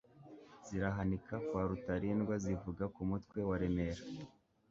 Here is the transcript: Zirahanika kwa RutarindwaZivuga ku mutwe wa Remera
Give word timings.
Zirahanika 0.65 1.35
kwa 1.47 1.61
RutarindwaZivuga 1.69 2.85
ku 2.93 3.01
mutwe 3.09 3.39
wa 3.49 3.55
Remera 3.61 4.03